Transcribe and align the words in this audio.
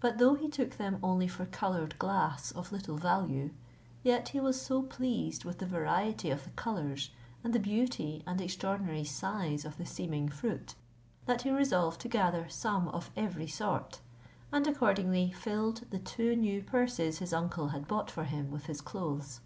But 0.00 0.18
though 0.18 0.34
he 0.34 0.48
took 0.48 0.78
them 0.78 0.98
only 1.00 1.28
for 1.28 1.46
coloured 1.46 1.96
glass 1.96 2.50
of 2.50 2.72
little 2.72 2.96
value, 2.96 3.50
yet 4.02 4.30
he 4.30 4.40
was 4.40 4.60
so 4.60 4.82
pleased 4.82 5.44
with 5.44 5.58
the 5.60 5.64
variety 5.66 6.30
of 6.30 6.42
the 6.42 6.50
colours, 6.50 7.10
and 7.44 7.52
the 7.52 7.60
beauty 7.60 8.24
and 8.26 8.40
extraordinary 8.40 9.04
size 9.04 9.64
of 9.64 9.76
the 9.78 9.86
seeming 9.86 10.28
fruit, 10.28 10.74
that 11.26 11.42
he 11.42 11.52
resolved 11.52 12.00
to 12.00 12.08
gather 12.08 12.48
some 12.48 12.88
of 12.88 13.12
every 13.16 13.46
sort; 13.46 14.00
and 14.50 14.66
accordingly 14.66 15.30
filled 15.30 15.82
the 15.90 16.00
two 16.00 16.34
new 16.34 16.60
purses 16.60 17.18
his 17.20 17.32
uncle 17.32 17.68
had 17.68 17.86
bought 17.86 18.10
for 18.10 18.24
him 18.24 18.50
with 18.50 18.66
his 18.66 18.80
clothes. 18.80 19.38